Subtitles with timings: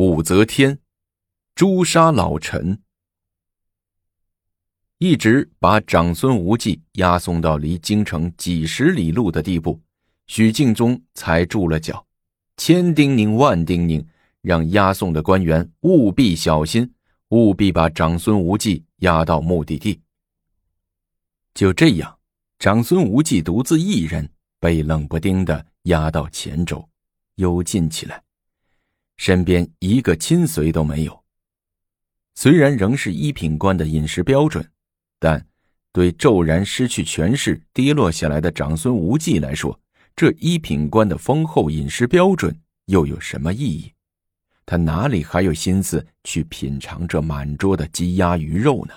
[0.00, 0.78] 武则天
[1.54, 2.80] 诛杀老臣，
[4.96, 9.78] 一直把长孙无忌押送到离京城几十里路的地步，
[10.26, 12.06] 许敬宗才住了脚，
[12.56, 14.02] 千叮咛万叮咛，
[14.40, 16.90] 让押送的官员务必小心，
[17.28, 20.00] 务必把长孙无忌押到目的地。
[21.52, 22.18] 就这样，
[22.58, 24.26] 长孙无忌独自一人
[24.60, 26.88] 被冷不丁的押到黔州，
[27.34, 28.22] 幽禁起来。
[29.20, 31.22] 身边一个亲随都没有。
[32.34, 34.66] 虽然仍是一品官的饮食标准，
[35.18, 35.46] 但
[35.92, 39.78] 对骤然失去权势、跌落下来的长孙无忌来说，
[40.16, 43.92] 这一品官的丰厚饮食标准又有什么意义？
[44.64, 48.94] 他哪里还有心思去品尝这满桌的鸡鸭鱼肉呢？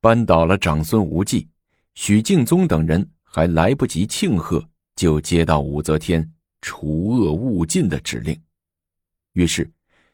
[0.00, 1.48] 扳倒了长孙无忌，
[1.96, 6.32] 许敬宗等人还来不及庆贺，就接到武则天
[6.62, 8.40] 除恶务尽的指令。
[9.34, 9.68] 于是，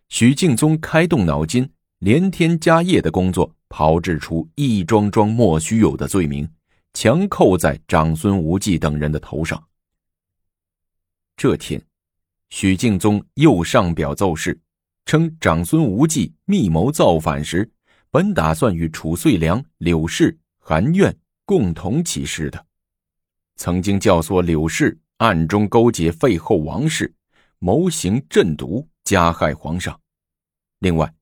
[0.09, 6.49] 许敬宗开动脑筋，连天加夜的工作，炮制出一桩桩莫须有的罪名，
[6.95, 9.63] 强扣在长孙无忌等人的头上。
[11.37, 11.83] 这天，
[12.49, 14.59] 许敬宗又上表奏事，
[15.05, 17.71] 称长孙无忌密谋造反时，
[18.11, 22.67] 本打算与褚遂良、柳氏、韩苑共同起事的，
[23.57, 27.15] 曾经教唆柳氏暗中勾结废后王氏，
[27.59, 28.89] 谋行鸩毒。
[29.05, 30.01] 加害皇上。
[30.81, 31.13] 另外，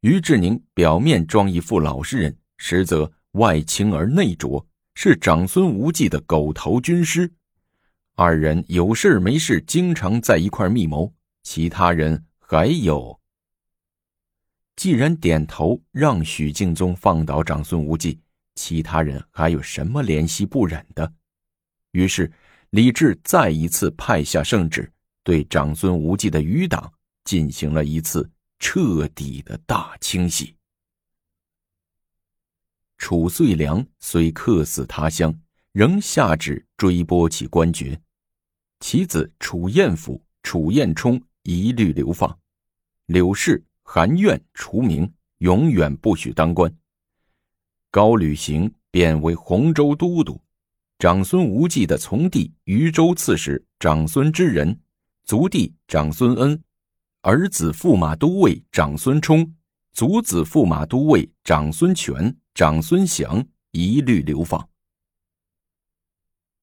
[0.00, 7.30] 于志宁表面装一副老实人，实则外清而内浊，是长孙无忌的狗头军师。
[8.14, 11.12] 二人有事没事经常在一块密谋。
[11.42, 13.18] 其他人还有，
[14.76, 18.20] 既然点头让许敬宗放倒长孙无忌，
[18.56, 21.10] 其他人还有什么怜惜不忍的？
[21.92, 22.30] 于是，
[22.68, 24.92] 李治再一次派下圣旨，
[25.24, 26.92] 对长孙无忌的余党。
[27.30, 28.28] 进行了一次
[28.58, 30.56] 彻底的大清洗。
[32.98, 35.32] 褚遂良虽客死他乡，
[35.70, 37.96] 仍下旨追拨其官爵，
[38.80, 42.36] 其子褚彦甫、褚彦冲一律流放，
[43.06, 45.08] 柳氏、韩苑除名，
[45.38, 46.76] 永远不许当官。
[47.92, 50.40] 高履行贬为洪州都督，
[50.98, 54.76] 长孙无忌的从弟渝州刺史长孙之仁，
[55.22, 56.60] 族弟长孙恩。
[57.22, 59.54] 儿子驸马都尉长孙冲，
[59.92, 64.66] 族子驸马都尉长孙权、长孙祥一律流放。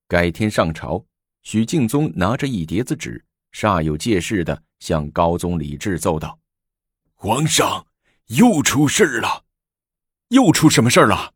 [0.07, 1.05] 改天上朝，
[1.43, 6.39] 许敬宗拿着一叠子纸，煞有介事的向高宗李治奏道
[7.13, 7.85] ：“皇上，
[8.25, 9.45] 又出事了！
[10.29, 11.35] 又出什么事了？”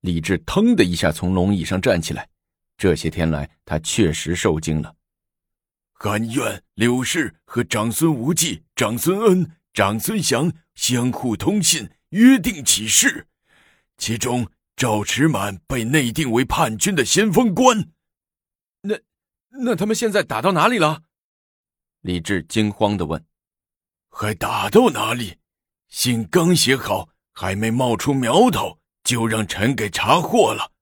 [0.00, 2.26] 李治腾的一下从龙椅上站起来，
[2.78, 4.96] 这些天来他确实受惊了。
[6.04, 13.28] 韩苑、柳氏和长孙无忌、长孙恩、长孙祥相互通信，约定起事。
[13.98, 17.88] 其中赵持满被内定为叛军的先锋官。
[18.80, 18.98] 那
[19.50, 21.04] 那他们现在打到哪里了？
[22.00, 23.24] 李治惊慌的问。
[24.10, 25.38] 还打到哪里？
[25.86, 30.72] 信刚写好，还没冒出苗头，就让臣给查获了。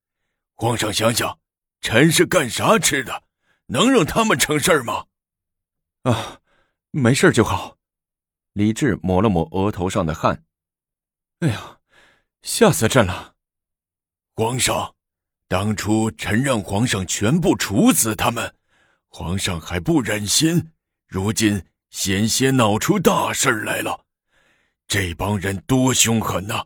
[0.55, 1.39] 皇上想想，
[1.83, 3.25] 臣是干啥吃的？
[3.67, 5.05] 能让他们成事吗？
[6.03, 6.41] 啊，
[6.91, 7.77] 没事就好。
[8.55, 10.45] 李治抹了抹额头上的汗。
[11.41, 11.79] 哎呀，
[12.43, 13.35] 吓死朕了！
[14.35, 14.95] 皇上，
[15.47, 18.55] 当初臣让皇上全部处死他们，
[19.09, 20.73] 皇上还不忍心。
[21.07, 24.07] 如今险些闹出大事来了。
[24.87, 26.65] 这帮人多凶狠呐！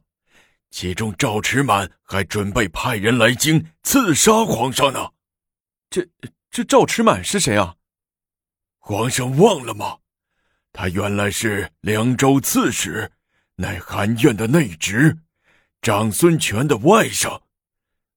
[0.70, 5.10] 其中赵持满还准备派人来京刺杀皇上呢。
[5.90, 6.08] 这
[6.50, 7.76] 这赵持满是谁啊？
[8.86, 9.96] 皇上忘了吗？
[10.70, 13.10] 他原来是凉州刺史，
[13.56, 15.16] 乃韩苑的内侄，
[15.80, 17.40] 长孙权的外甥。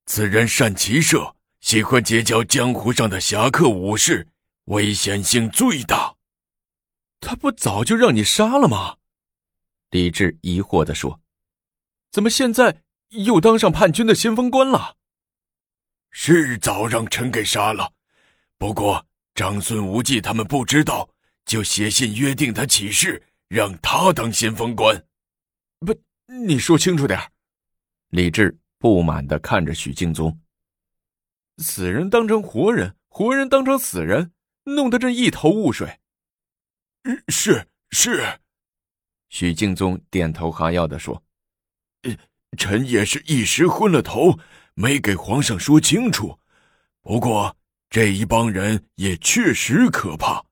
[0.07, 4.27] 此人善骑射，喜欢结交江湖上的侠客武士，
[4.65, 6.13] 危险性最大。
[7.21, 8.97] 他不早就让你杀了吗？
[9.91, 11.21] 李治疑惑地说
[12.11, 12.81] ：“怎么现在
[13.11, 14.97] 又当上叛军的先锋官了？”
[16.11, 17.93] 是早让臣给杀了，
[18.57, 19.07] 不过。
[19.37, 21.07] 长孙无忌他们不知道，
[21.45, 25.05] 就写信约定他起事，让他当先锋官。
[25.81, 25.95] 不，
[26.25, 27.19] 你说清楚点
[28.09, 30.41] 李治不满的看着许敬宗。
[31.59, 34.31] 死人当成活人，活人当成死人，
[34.63, 35.99] 弄得朕一头雾水。
[37.27, 38.39] 是是，
[39.29, 41.23] 许敬宗点头哈腰的说
[42.57, 44.39] ：“臣也是一时昏了头，
[44.73, 46.39] 没给皇上说清楚。
[47.03, 47.55] 不过。”
[47.89, 50.43] 这一帮人也确实可怕，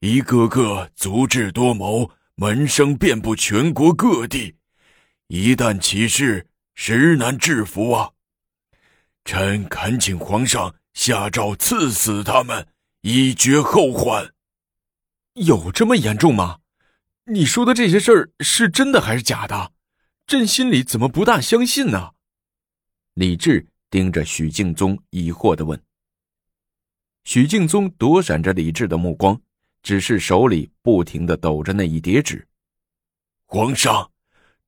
[0.00, 4.56] 一个个足智多谋，门生遍布全国各地，
[5.28, 8.10] 一旦起事，实难制服啊！
[9.24, 12.66] 臣恳请皇上下诏赐死他们，
[13.02, 14.32] 以绝后患。
[15.34, 16.58] 有这么严重吗？
[17.26, 19.72] 你说的这些事儿是真的还是假的？
[20.26, 22.12] 朕心里怎么不大相信呢？
[23.14, 25.80] 李治盯着许敬宗，疑惑的问。
[27.24, 29.40] 许敬宗躲闪着李治的目光，
[29.82, 32.46] 只是手里不停的抖着那一叠纸。
[33.46, 34.10] 皇上，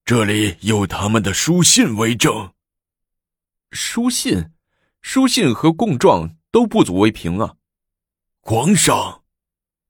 [0.04, 2.52] 这里有他们的书信为证。
[3.72, 4.50] 书信，
[5.02, 7.56] 书信和供状都不足为凭啊！
[8.40, 9.22] 皇上。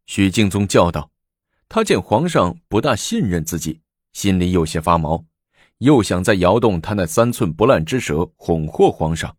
[0.06, 1.10] 许敬宗叫道
[1.68, 3.80] ：“他见皇上不大信任自己，
[4.12, 5.24] 心里有些发毛，
[5.78, 9.36] 又想再摇动他那三寸不烂之舌哄惑皇上。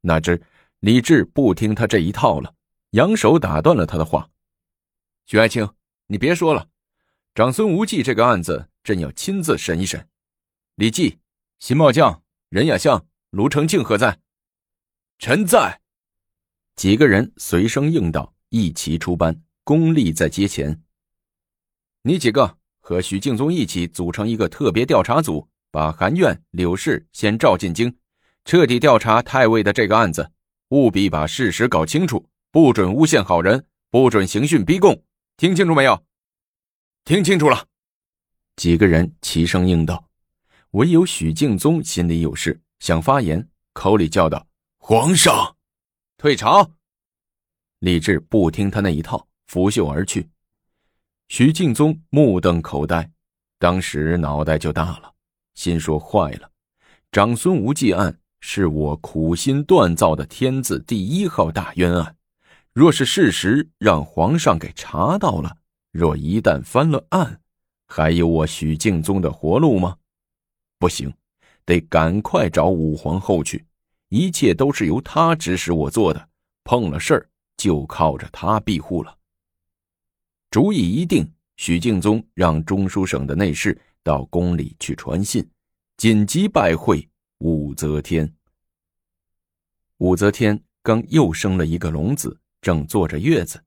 [0.00, 0.40] 哪知
[0.80, 2.54] 李治不听他这一套了，
[2.90, 4.30] 扬手打断了他的话
[5.26, 5.68] ：‘许爱卿，
[6.06, 6.68] 你别说了，
[7.34, 10.08] 长孙无忌这个案子，朕要亲自审一审。’
[10.76, 11.18] 李绩、
[11.58, 14.20] 新茂将、任雅相、卢成庆何在？
[15.18, 15.80] 臣在。
[16.76, 20.82] 几个人随声应道，一齐出班。”功力在阶前，
[22.00, 27.94] 你几个和许敬宗一起组成一个特别调查组，把韩苑、柳氏先召进京，
[28.46, 30.32] 彻底调查太尉的这个案子，
[30.68, 35.02] 务必把事实搞清楚，不准诬陷好人，不准刑讯逼供，
[35.36, 36.04] 听清楚没有？
[37.04, 37.66] 听清楚了。
[38.56, 40.08] 几个人齐声应道，
[40.72, 44.46] 唯有许敬宗心里有事，想发言，口里叫道
[44.78, 45.56] ：“皇上，
[46.16, 46.70] 退朝。”
[47.80, 49.26] 李治不听他那一套。
[49.48, 50.28] 拂袖而去，
[51.28, 53.10] 徐敬宗目瞪口呆，
[53.58, 55.10] 当时脑袋就大了，
[55.54, 56.50] 心说坏了，
[57.12, 62.16] 长孙无忌案是我苦心锻造的天字第一号大冤案，
[62.72, 65.56] 若是事实，让皇上给查到了，
[65.90, 67.40] 若一旦翻了案，
[67.86, 69.96] 还有我许敬宗的活路吗？
[70.78, 71.12] 不行，
[71.64, 73.64] 得赶快找武皇后去，
[74.08, 76.28] 一切都是由他指使我做的，
[76.62, 79.16] 碰了事儿就靠着他庇护了。
[80.50, 85.44] 主意一定，许敬宗让中书省的内侍到宫里去传信，
[85.96, 87.07] 紧急拜会
[87.38, 88.34] 武则天。
[89.98, 93.62] 武则天刚又生了一个龙子，正坐着月子，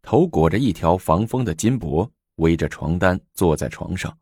[0.00, 4.16] 头裹着一条防风的金箔，围着床单坐在床上。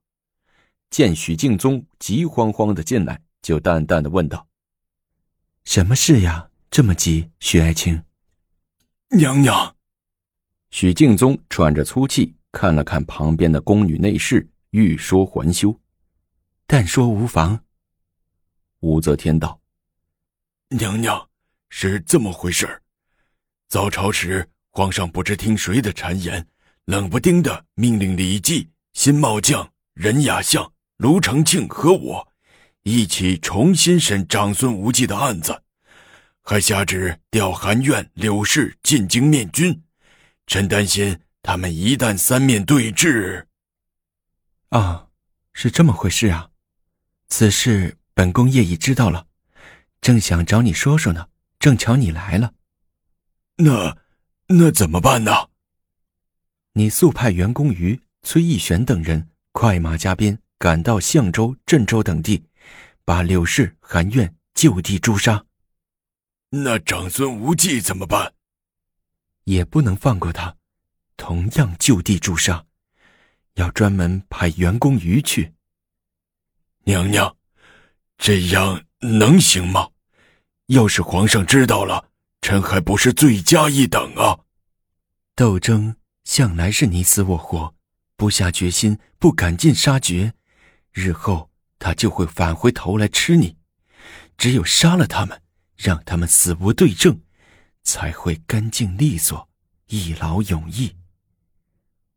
[0.91, 4.47] 见许敬宗急慌慌的进来，就淡淡的问道
[5.64, 6.50] ：“什么事呀？
[6.70, 8.02] 这么急，许爱卿？”
[9.17, 9.76] 娘娘。
[10.70, 15.81] 许敬宗喘着粗气，看了看旁边的宫女内侍，欲说还休，
[16.67, 17.64] 但说无妨。
[18.81, 19.61] 武则天道
[20.71, 21.29] ：“娘娘，
[21.69, 22.82] 是这么回事
[23.69, 26.47] 早朝时，皇上不知听谁的谗言，
[26.87, 32.32] 冷不丁的命令李绩、辛茂将、任雅相、卢成庆和我，
[32.82, 35.62] 一起重新审长孙无忌的案子，
[36.43, 39.83] 还下旨调韩苑、柳氏进京面君。”
[40.47, 43.44] 臣担心他们一旦三面对峙。
[44.71, 45.06] 啊，
[45.53, 46.50] 是这么回事啊！
[47.29, 49.26] 此事本宫夜已知道了，
[50.02, 51.31] 正想找你说说呢。
[51.58, 52.52] 正巧你来了，
[53.56, 53.96] 那
[54.46, 55.49] 那怎么办呢？
[56.75, 62.45] 你速派袁公瑜、崔义玄等人快马加鞭赶到相州、镇州等地，
[63.06, 65.42] 把柳氏、韩苑就地诛杀。
[66.50, 68.35] 那长孙无忌怎么办？
[69.45, 70.54] 也不能放过他，
[71.16, 72.66] 同样就地诛杀，
[73.54, 75.54] 要专门派袁公瑜去。
[76.85, 77.35] 娘娘，
[78.21, 79.89] 这样能行吗？
[80.67, 82.11] 要是皇上知道了，
[82.43, 84.39] 臣还不是罪加一等啊！
[85.35, 87.75] 斗争向来是你死我活，
[88.17, 90.35] 不下决心，不赶尽杀绝，
[90.93, 93.57] 日后他就会返回头来吃你。
[94.37, 95.41] 只有杀了他们，
[95.75, 97.19] 让他们死无对证。
[97.83, 99.49] 才会干净利索，
[99.87, 100.95] 一劳永逸。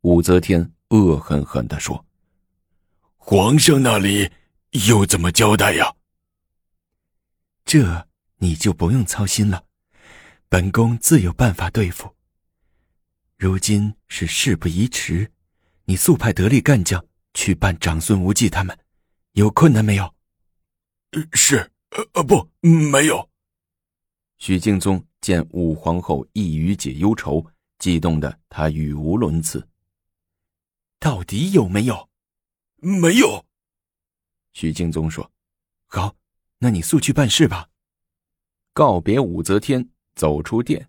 [0.01, 2.05] 武则天恶狠狠地说
[3.15, 4.29] ：“皇上那里
[4.87, 5.95] 又怎么交代呀？”
[7.65, 9.65] 这你就不用操心了，
[10.49, 12.15] 本宫自有办法对付。
[13.37, 15.31] 如今是事不宜迟，
[15.85, 18.77] 你速派得力干将去办长孙无忌他们，
[19.33, 20.13] 有困难没有？
[21.33, 23.29] 是，呃呃，不，没有。
[24.37, 25.05] 许敬宗。
[25.23, 27.49] 见武皇后一语解忧愁，
[27.79, 29.65] 激动的他语无伦次。
[30.99, 32.09] 到底有没有？
[32.81, 33.45] 没有。
[34.53, 35.29] 许敬宗说
[35.87, 36.15] ：“好，
[36.59, 37.67] 那你速去办事吧。”
[38.73, 40.87] 告别武则天，走出殿。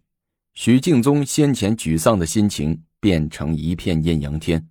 [0.54, 4.68] 许敬宗先前沮丧的心情变成一片艳阳天。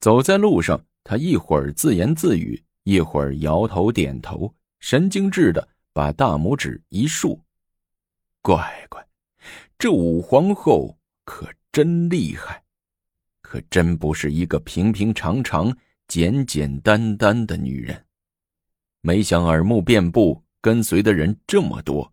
[0.00, 7.40] 走在路上，他一会儿自言自语，一会儿摇头点头，神经质的把大拇指一竖。
[8.42, 9.06] 乖乖，
[9.78, 12.62] 这武皇后可真厉害，
[13.40, 15.76] 可真不是一个平平常常、
[16.08, 18.05] 简简单单的女人。
[19.06, 22.12] 没想耳目遍布，跟随的人这么多。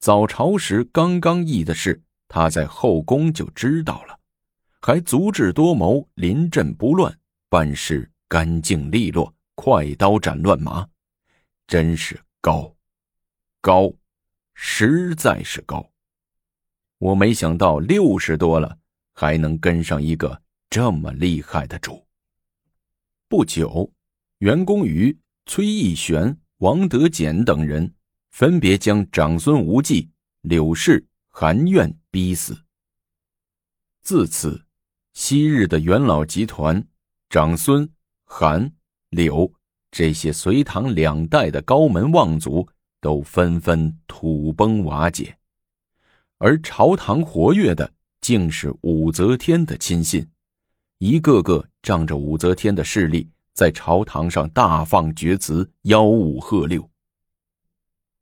[0.00, 4.18] 早朝时刚刚议的事，他在后宫就知道了，
[4.80, 7.16] 还足智多谋，临阵不乱，
[7.48, 10.84] 办事干净利落，快刀斩乱麻，
[11.68, 12.74] 真是高，
[13.60, 13.94] 高。
[14.52, 15.88] 实在是高，
[16.98, 18.76] 我没想到六十多了
[19.12, 22.04] 还能跟上一个这么厉害的主。
[23.28, 23.92] 不久，
[24.38, 27.94] 袁公瑜、崔义玄、王德俭等人
[28.30, 30.10] 分别将长孙无忌、
[30.42, 32.56] 柳氏、韩苑逼死。
[34.02, 34.66] 自此，
[35.14, 36.86] 昔日的元老集团
[37.30, 37.88] 长孙、
[38.24, 38.70] 韩、
[39.08, 39.50] 柳
[39.90, 42.68] 这些隋唐两代的高门望族。
[42.98, 45.36] 都纷纷土崩瓦解，
[46.38, 50.26] 而朝堂活跃的竟是武则天的亲信，
[50.98, 56.90] 一个个仗着武则天的势力，在朝堂上大放厥词，吆五喝六。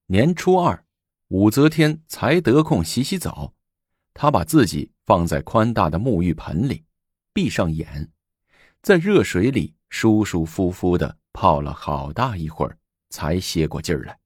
[0.07, 0.85] 年初二，
[1.27, 3.53] 武则天才得空洗洗澡，
[4.15, 6.85] 她把自己放在宽大的沐浴盆里，
[7.33, 8.13] 闭上眼，
[8.81, 12.79] 在热水里舒舒服服的泡了好大一会儿，
[13.11, 14.17] 才歇过劲儿来。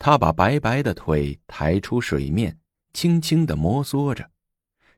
[0.00, 2.58] 他把白白的腿抬出水面，
[2.92, 4.28] 轻轻的摩挲着，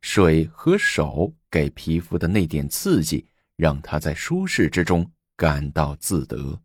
[0.01, 6.61] 水和手给皮肤的那点刺激，让他在舒适之中感到自得。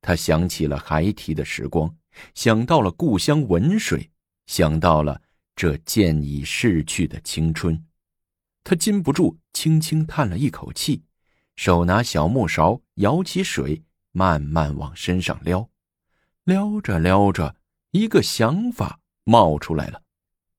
[0.00, 1.94] 他想起了孩提的时光，
[2.34, 4.10] 想到了故乡文水，
[4.46, 5.20] 想到了
[5.56, 7.84] 这渐已逝去的青春，
[8.62, 11.02] 他禁不住轻轻叹了一口气，
[11.56, 15.68] 手拿小木勺舀起水，慢慢往身上撩。
[16.44, 17.56] 撩着撩着，
[17.90, 20.02] 一个想法冒出来了。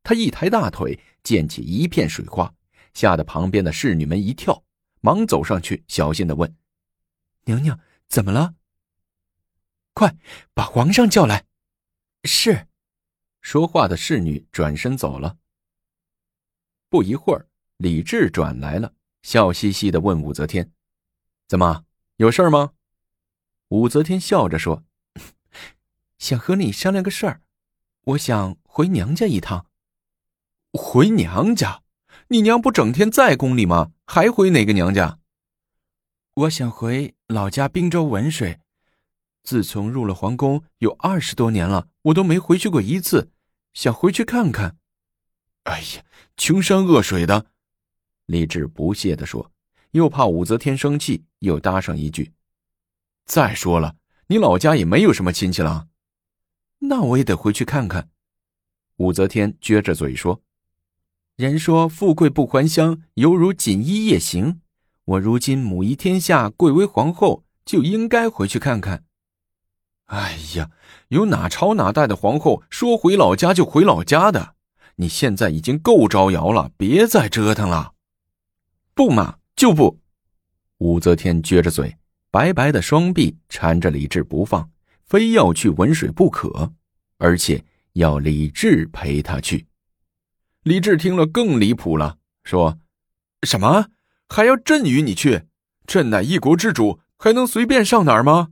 [0.03, 2.53] 他一抬大腿，溅起一片水花，
[2.93, 4.61] 吓得旁边的侍女们一跳，
[5.01, 6.55] 忙走上去，小心的问
[7.45, 8.55] ：“娘娘，怎么了
[9.93, 10.17] ？”“快
[10.53, 11.45] 把皇上叫来。
[12.23, 12.67] ”“是。”
[13.41, 15.37] 说话的侍女转身走了。
[16.89, 20.73] 不一会儿，李治转来了，笑嘻嘻的问武则天
[21.47, 21.85] ：“怎么，
[22.17, 22.73] 有事吗？”
[23.69, 24.83] 武则天笑着说。
[26.17, 27.41] 想和你商量个事儿，
[28.01, 29.67] 我想回娘家一趟。
[30.73, 31.83] 回娘家？
[32.31, 33.91] 你娘不整天在宫里吗？
[34.05, 35.17] 还回哪个娘家？
[36.35, 38.59] 我想回老家滨州文水。
[39.41, 43.31] 自从入了皇宫有二十多年了，我都没回去过一次，
[43.73, 44.77] 想回去看看。
[45.63, 46.05] 哎呀，
[46.37, 47.47] 穷山恶水的！
[48.27, 49.51] 李治不屑地说，
[49.91, 52.31] 又怕武则天生气，又搭上一句
[53.25, 53.95] ：“再说了，
[54.27, 55.87] 你老家也没有什么亲戚了。”
[56.77, 58.11] 那我也得回去看看。
[58.97, 60.39] 武则天撅着嘴说
[61.39, 64.59] ：“人说富贵不还乡，犹如锦衣夜行。
[65.05, 69.05] 我如今母仪天下，贵为皇后，就应该回去看看。”
[70.07, 70.69] 哎呀，
[71.07, 74.55] 有哪朝哪代的皇后说回老家就回老家的？
[74.97, 77.93] 你现在已经够招摇了，别再折腾了。
[78.93, 79.97] 不嘛，就不！
[80.79, 81.95] 武则天撅着嘴，
[82.29, 84.69] 白白的双臂缠着李治不放。
[85.05, 86.73] 非要去文水不可，
[87.17, 89.65] 而且要李治陪她去。
[90.69, 92.79] 李治听了更离谱了，说
[93.41, 93.87] ：“什么
[94.27, 95.47] 还要朕与你去？
[95.87, 98.49] 朕乃一国之主，还能随便上哪儿吗？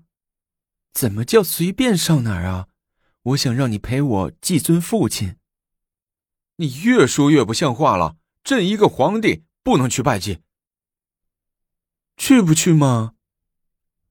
[0.93, 2.69] 怎么叫随便上哪儿啊？
[3.21, 5.35] 我想让你陪我祭尊父亲。
[6.55, 8.15] 你越说越不像话了。
[8.43, 10.39] 朕一个皇帝不能去拜祭，
[12.17, 13.13] 去不去吗？”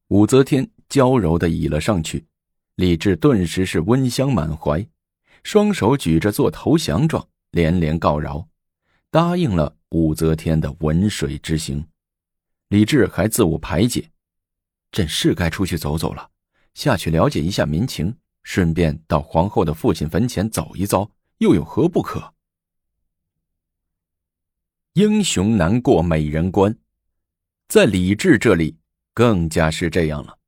[0.06, 2.28] 武则天娇柔的倚了上去。
[2.76, 4.88] 李治顿时是温香满怀，
[5.42, 8.46] 双手举着做投降状，连连告饶，
[9.10, 11.82] 答应了武则天的文水之行。
[12.68, 14.10] 李治还自我排解
[14.92, 16.30] ：“朕是该出去走走了，
[16.74, 22.34] 下去了解一下民情，顺便到皇后的父亲坟前走一遭，又有何不可？”
[24.92, 26.76] 英雄难过美人关，
[27.68, 28.76] 在李治这里
[29.14, 30.38] 更加是这样了。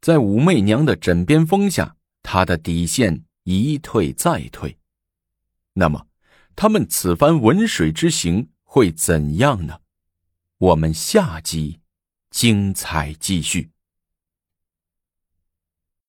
[0.00, 4.76] 在武媚娘的枕边风下，他的底线一退再退。
[5.72, 6.04] 那么，
[6.56, 9.80] 他们此番文水之行会怎样呢？
[10.56, 11.80] 我们下集
[12.30, 13.72] 精彩继续。